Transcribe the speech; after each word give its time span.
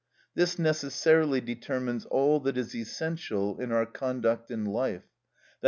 This 0.33 0.57
necessarily 0.57 1.41
determines 1.41 2.05
all 2.07 2.39
that 2.39 2.57
is 2.57 2.73
essential 2.75 3.59
in 3.59 3.71
our 3.71 3.85
conduct 3.85 4.49
in 4.49 4.65
life, 4.65 5.03
_i. 5.03 5.49